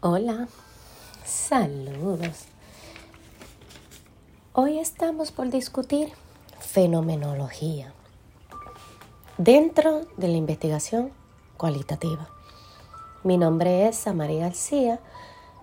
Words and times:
Hola, 0.00 0.46
saludos. 1.24 2.44
Hoy 4.52 4.78
estamos 4.78 5.32
por 5.32 5.50
discutir 5.50 6.12
fenomenología 6.60 7.92
dentro 9.38 10.02
de 10.16 10.28
la 10.28 10.36
investigación 10.36 11.10
cualitativa. 11.56 12.28
Mi 13.24 13.38
nombre 13.38 13.88
es 13.88 13.96
Samaria 13.96 14.42
García, 14.42 15.00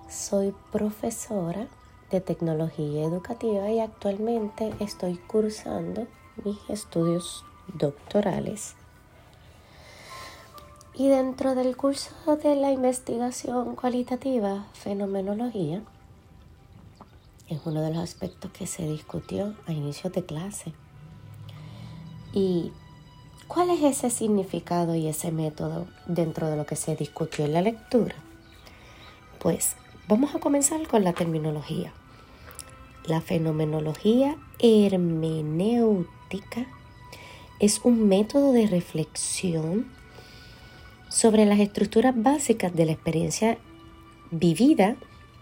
soy 0.09 0.54
profesora 0.70 1.70
de 2.11 2.20
tecnología 2.20 3.05
educativa 3.05 3.71
y 3.71 3.79
actualmente 3.79 4.73
estoy 4.81 5.15
cursando 5.15 6.07
mis 6.43 6.57
estudios 6.70 7.45
doctorales 7.73 8.75
y 10.98 11.09
dentro 11.09 11.55
del 11.55 11.75
curso 11.75 12.38
de 12.41 12.55
la 12.55 12.71
investigación 12.71 13.75
cualitativa, 13.75 14.65
fenomenología, 14.74 15.82
es 17.50 17.60
uno 17.65 17.82
de 17.82 17.89
los 17.89 18.00
aspectos 18.00 18.50
que 18.52 18.65
se 18.65 18.88
discutió 18.88 19.55
a 19.68 19.74
inicios 19.74 20.14
de 20.14 20.25
clase. 20.25 20.71
¿Y 22.33 22.71
cuál 23.47 23.71
es 23.71 23.83
ese 23.83 24.10
significado 24.10 24.96
y 24.96 25.07
ese 25.07 25.33
método 25.33 25.86
dentro 26.07 26.50
de 26.50 26.55
lo 26.55 26.66
que 26.66 26.78
se 26.78 26.96
discutió 26.96 27.43
en 27.43 27.54
la 27.54 27.61
lectura? 27.61 28.16
Pues 29.39 29.75
vamos 30.07 30.33
a 30.33 30.39
comenzar 30.39 30.88
con 30.88 31.04
la 31.04 31.11
terminología. 31.11 31.91
La 33.05 33.19
fenomenología 33.19 34.38
hermenéutica 34.59 36.67
es 37.59 37.81
un 37.83 38.08
método 38.08 38.53
de 38.53 38.67
reflexión 38.67 39.94
sobre 41.16 41.45
las 41.45 41.59
estructuras 41.61 42.14
básicas 42.14 42.75
de 42.75 42.86
la 42.86 42.92
experiencia 42.92 43.58
vivida 44.31 44.97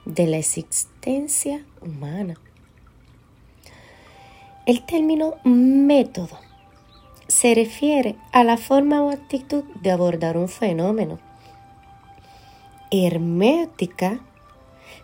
de 0.06 0.28
la 0.28 0.38
existencia 0.38 1.66
humana. 1.82 2.36
El 4.68 4.86
término 4.86 5.34
método 5.44 6.38
se 7.28 7.56
refiere 7.56 8.16
a 8.32 8.44
la 8.44 8.58
forma 8.58 9.02
o 9.02 9.10
actitud 9.10 9.64
de 9.82 9.90
abordar 9.90 10.38
un 10.38 10.48
fenómeno. 10.48 11.18
Hermética 12.92 14.20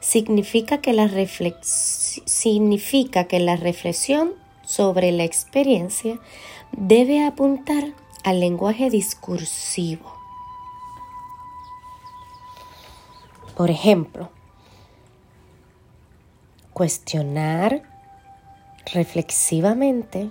significa 0.02 0.82
que 0.82 0.94
la, 0.94 1.08
reflexión 3.58 4.34
sobre 4.62 5.12
la 5.14 5.24
experiencia 5.24 6.20
debe 6.78 7.26
apuntar 7.26 7.86
al 8.24 8.40
lenguaje 8.40 8.92
discursivo 8.92 10.19
Por 13.60 13.70
ejemplo, 13.72 14.32
cuestionar 16.72 17.84
reflexivamente 18.94 20.30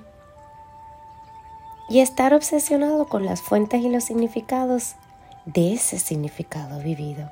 y 1.91 2.01
estar 2.01 2.33
obsesionado 2.33 3.07
con 3.07 3.27
las 3.27 3.43
fuentes 3.43 3.83
y 3.83 3.91
los 3.91 4.05
significados 4.05 4.95
de 5.45 5.75
ese 5.75 5.99
significado 5.99 6.81
vivido. 6.81 7.31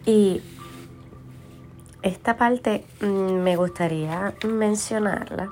y 0.06 0.42
esta 2.04 2.36
parte 2.36 2.84
mm, 3.00 3.06
me 3.06 3.56
gustaría 3.56 4.34
mencionarla. 4.46 5.48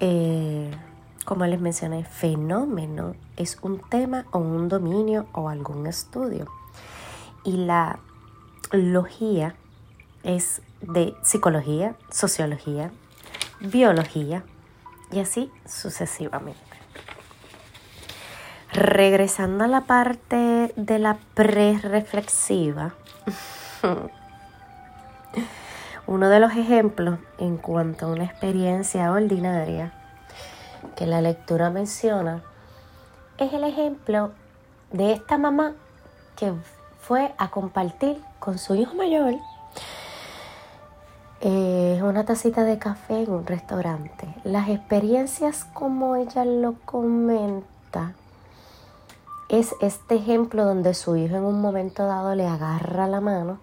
Eh, 0.00 0.70
como 1.26 1.44
les 1.44 1.60
mencioné, 1.60 2.02
fenómeno 2.04 3.14
es 3.36 3.58
un 3.60 3.78
tema 3.78 4.24
o 4.32 4.38
un 4.38 4.70
dominio 4.70 5.26
o 5.32 5.50
algún 5.50 5.86
estudio. 5.86 6.50
Y 7.44 7.58
la 7.58 7.98
logía 8.72 9.54
es 10.22 10.62
de 10.80 11.14
psicología, 11.22 11.94
sociología, 12.10 12.90
biología 13.60 14.44
y 15.10 15.20
así 15.20 15.50
sucesivamente. 15.66 16.58
Regresando 18.72 19.64
a 19.64 19.68
la 19.68 19.82
parte 19.82 20.72
de 20.74 20.98
la 20.98 21.18
pre-reflexiva. 21.34 22.94
Uno 26.06 26.28
de 26.28 26.40
los 26.40 26.52
ejemplos 26.52 27.18
en 27.38 27.56
cuanto 27.56 28.06
a 28.06 28.08
una 28.10 28.24
experiencia 28.24 29.12
ordinaria 29.12 29.92
que 30.96 31.06
la 31.06 31.20
lectura 31.20 31.70
menciona 31.70 32.42
es 33.38 33.52
el 33.52 33.64
ejemplo 33.64 34.32
de 34.90 35.12
esta 35.12 35.38
mamá 35.38 35.74
que 36.36 36.52
fue 37.00 37.32
a 37.38 37.50
compartir 37.50 38.20
con 38.40 38.58
su 38.58 38.74
hijo 38.74 38.94
mayor 38.94 39.34
eh, 41.40 42.00
una 42.02 42.24
tacita 42.24 42.62
de 42.64 42.78
café 42.78 43.24
en 43.24 43.30
un 43.32 43.46
restaurante. 43.46 44.28
Las 44.44 44.68
experiencias 44.68 45.64
como 45.72 46.16
ella 46.16 46.44
lo 46.44 46.74
comenta 46.84 48.12
es 49.48 49.74
este 49.80 50.14
ejemplo 50.14 50.64
donde 50.64 50.94
su 50.94 51.16
hijo 51.16 51.36
en 51.36 51.44
un 51.44 51.60
momento 51.60 52.06
dado 52.06 52.34
le 52.34 52.46
agarra 52.46 53.06
la 53.06 53.20
mano 53.20 53.58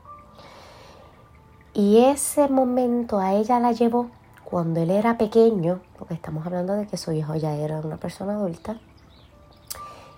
y 1.74 2.06
ese 2.06 2.48
momento 2.48 3.20
a 3.20 3.34
ella 3.34 3.60
la 3.60 3.72
llevó 3.72 4.10
cuando 4.44 4.82
él 4.82 4.90
era 4.90 5.18
pequeño, 5.18 5.80
porque 5.98 6.16
estamos 6.16 6.46
hablando 6.46 6.74
de 6.74 6.88
que 6.88 6.98
su 6.98 7.12
hijo 7.12 7.36
ya 7.36 7.56
era 7.56 7.80
una 7.80 7.98
persona 7.98 8.34
adulta. 8.34 8.78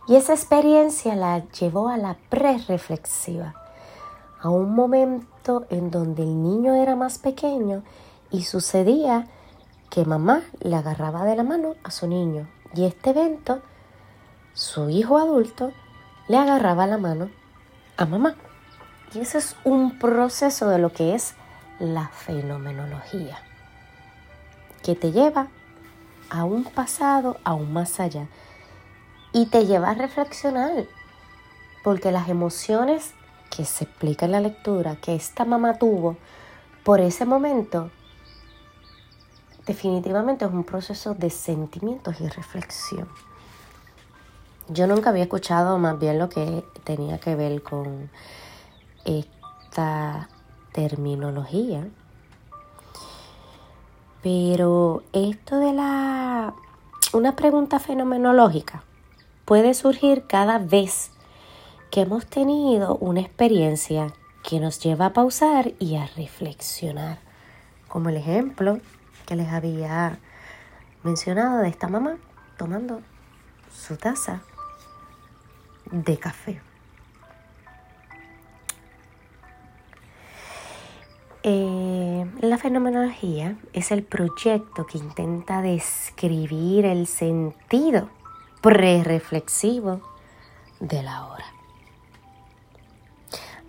Y 0.07 0.15
esa 0.15 0.33
experiencia 0.33 1.15
la 1.15 1.43
llevó 1.49 1.89
a 1.89 1.97
la 1.97 2.17
pre-reflexiva, 2.29 3.53
a 4.41 4.49
un 4.49 4.73
momento 4.73 5.65
en 5.69 5.91
donde 5.91 6.23
el 6.23 6.41
niño 6.41 6.75
era 6.75 6.95
más 6.95 7.19
pequeño 7.19 7.83
y 8.31 8.43
sucedía 8.43 9.27
que 9.89 10.05
mamá 10.05 10.43
le 10.61 10.75
agarraba 10.75 11.25
de 11.25 11.35
la 11.35 11.43
mano 11.43 11.75
a 11.83 11.91
su 11.91 12.07
niño. 12.07 12.47
Y 12.73 12.85
este 12.85 13.09
evento, 13.09 13.59
su 14.53 14.89
hijo 14.89 15.17
adulto 15.17 15.71
le 16.29 16.37
agarraba 16.37 16.87
la 16.87 16.97
mano 16.97 17.29
a 17.97 18.05
mamá. 18.05 18.35
Y 19.13 19.19
ese 19.19 19.39
es 19.39 19.57
un 19.65 19.99
proceso 19.99 20.69
de 20.69 20.79
lo 20.79 20.93
que 20.93 21.13
es 21.13 21.35
la 21.81 22.09
fenomenología, 22.09 23.39
que 24.83 24.95
te 24.95 25.11
lleva 25.11 25.47
a 26.29 26.43
un 26.43 26.63
pasado 26.63 27.37
aún 27.43 27.73
más 27.73 27.99
allá 27.99 28.27
y 29.33 29.47
te 29.47 29.65
lleva 29.65 29.89
a 29.89 29.95
reflexionar, 29.95 30.85
porque 31.83 32.11
las 32.11 32.29
emociones 32.29 33.13
que 33.49 33.65
se 33.65 33.85
explica 33.85 34.27
en 34.27 34.33
la 34.33 34.41
lectura 34.41 34.95
que 34.97 35.15
esta 35.15 35.43
mamá 35.43 35.79
tuvo 35.79 36.17
por 36.83 37.01
ese 37.01 37.25
momento, 37.25 37.89
definitivamente 39.65 40.45
es 40.45 40.51
un 40.51 40.63
proceso 40.63 41.15
de 41.15 41.31
sentimientos 41.31 42.21
y 42.21 42.27
reflexión. 42.27 43.09
Yo 44.69 44.85
nunca 44.85 45.09
había 45.09 45.23
escuchado 45.23 45.79
más 45.79 45.97
bien 45.99 46.19
lo 46.19 46.29
que 46.29 46.63
tenía 46.83 47.19
que 47.19 47.35
ver 47.35 47.63
con 47.63 48.11
esta 49.03 50.29
terminología. 50.71 51.87
Pero 54.21 55.03
esto 55.13 55.57
de 55.59 55.73
la... 55.73 56.53
Una 57.13 57.35
pregunta 57.35 57.79
fenomenológica 57.79 58.83
puede 59.45 59.73
surgir 59.73 60.25
cada 60.27 60.59
vez 60.59 61.11
que 61.89 62.01
hemos 62.01 62.25
tenido 62.25 62.95
una 62.97 63.19
experiencia 63.19 64.13
que 64.43 64.59
nos 64.59 64.79
lleva 64.79 65.07
a 65.07 65.13
pausar 65.13 65.73
y 65.77 65.97
a 65.97 66.07
reflexionar. 66.15 67.19
Como 67.87 68.09
el 68.09 68.17
ejemplo 68.17 68.79
que 69.25 69.35
les 69.35 69.49
había 69.49 70.19
mencionado 71.03 71.59
de 71.59 71.69
esta 71.69 71.87
mamá 71.87 72.17
tomando 72.57 73.01
su 73.73 73.97
taza 73.97 74.41
de 75.91 76.17
café. 76.17 76.70
La 82.41 82.57
fenomenología 82.57 83.55
es 83.73 83.91
el 83.91 84.01
proyecto 84.01 84.87
que 84.87 84.97
intenta 84.97 85.61
describir 85.61 86.85
el 86.85 87.05
sentido 87.05 88.09
pre-reflexivo 88.61 90.01
de 90.79 91.03
la 91.03 91.27
hora. 91.27 91.45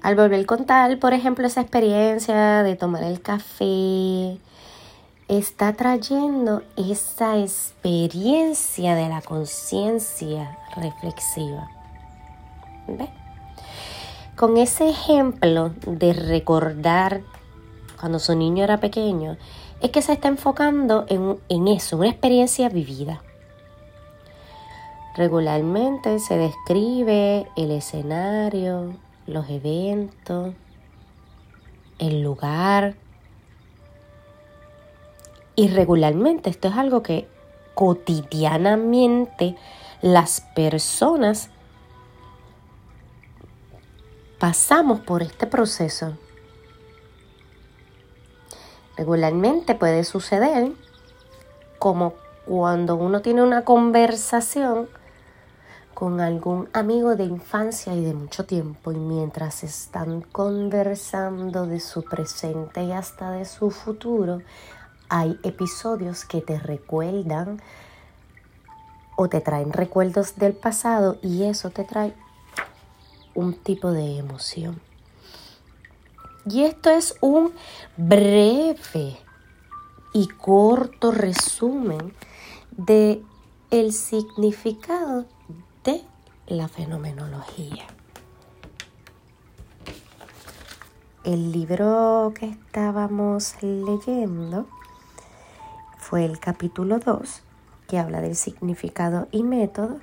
Al 0.00 0.16
volver 0.16 0.40
a 0.40 0.46
contar, 0.46 0.98
por 0.98 1.12
ejemplo, 1.12 1.46
esa 1.46 1.60
experiencia 1.60 2.62
de 2.62 2.74
tomar 2.74 3.04
el 3.04 3.20
café, 3.20 4.38
está 5.28 5.74
trayendo 5.74 6.62
esa 6.76 7.38
experiencia 7.38 8.94
de 8.94 9.08
la 9.08 9.20
conciencia 9.20 10.58
reflexiva. 10.76 11.68
Con 14.34 14.56
ese 14.56 14.88
ejemplo 14.88 15.72
de 15.86 16.14
recordar 16.14 17.22
cuando 18.02 18.18
su 18.18 18.34
niño 18.34 18.64
era 18.64 18.80
pequeño, 18.80 19.36
es 19.80 19.92
que 19.92 20.02
se 20.02 20.14
está 20.14 20.26
enfocando 20.26 21.04
en, 21.08 21.38
en 21.48 21.68
eso, 21.68 21.98
una 21.98 22.08
experiencia 22.08 22.68
vivida. 22.68 23.22
Regularmente 25.14 26.18
se 26.18 26.36
describe 26.36 27.46
el 27.54 27.70
escenario, 27.70 28.96
los 29.28 29.48
eventos, 29.48 30.52
el 32.00 32.22
lugar. 32.22 32.96
Y 35.54 35.68
regularmente 35.68 36.50
esto 36.50 36.66
es 36.66 36.74
algo 36.74 37.04
que 37.04 37.28
cotidianamente 37.74 39.54
las 40.00 40.40
personas 40.56 41.50
pasamos 44.40 44.98
por 44.98 45.22
este 45.22 45.46
proceso. 45.46 46.16
Regularmente 48.96 49.74
puede 49.74 50.04
suceder 50.04 50.72
como 51.78 52.14
cuando 52.46 52.96
uno 52.96 53.22
tiene 53.22 53.42
una 53.42 53.64
conversación 53.64 54.88
con 55.94 56.20
algún 56.20 56.68
amigo 56.72 57.16
de 57.16 57.24
infancia 57.24 57.94
y 57.94 58.04
de 58.04 58.14
mucho 58.14 58.44
tiempo 58.44 58.92
y 58.92 58.96
mientras 58.96 59.62
están 59.62 60.22
conversando 60.22 61.66
de 61.66 61.80
su 61.80 62.02
presente 62.02 62.82
y 62.82 62.92
hasta 62.92 63.30
de 63.30 63.44
su 63.44 63.70
futuro, 63.70 64.42
hay 65.08 65.38
episodios 65.42 66.24
que 66.24 66.40
te 66.40 66.58
recuerdan 66.58 67.60
o 69.16 69.28
te 69.28 69.40
traen 69.40 69.72
recuerdos 69.72 70.36
del 70.36 70.54
pasado 70.54 71.18
y 71.22 71.44
eso 71.44 71.70
te 71.70 71.84
trae 71.84 72.14
un 73.34 73.54
tipo 73.54 73.92
de 73.92 74.18
emoción. 74.18 74.80
Y 76.44 76.64
esto 76.64 76.90
es 76.90 77.14
un 77.20 77.52
breve 77.96 79.16
y 80.12 80.28
corto 80.28 81.12
resumen 81.12 82.12
de 82.72 83.22
el 83.70 83.92
significado 83.92 85.26
de 85.84 86.02
la 86.46 86.68
fenomenología. 86.68 87.86
El 91.24 91.52
libro 91.52 92.32
que 92.34 92.46
estábamos 92.46 93.54
leyendo 93.62 94.66
fue 95.96 96.24
el 96.24 96.40
capítulo 96.40 96.98
2, 96.98 97.42
que 97.86 97.98
habla 97.98 98.20
del 98.20 98.34
significado 98.34 99.28
y 99.30 99.44
método. 99.44 100.00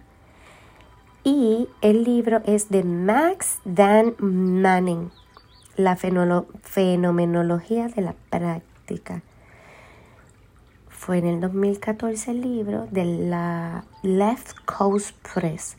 Y 1.25 1.67
el 1.81 2.05
libro 2.05 2.41
es 2.45 2.69
de 2.69 2.85
Max 2.85 3.59
Dan 3.65 4.15
Manning, 4.19 5.11
La 5.75 5.95
fenomenología 5.95 7.87
de 7.87 8.01
la 8.01 8.13
práctica. 8.29 9.21
Fue 10.89 11.17
en 11.17 11.27
el 11.27 11.39
2014 11.39 12.31
el 12.31 12.41
libro 12.41 12.87
de 12.91 13.05
la 13.05 13.85
Left 14.03 14.55
Coast 14.65 15.15
Press. 15.33 15.77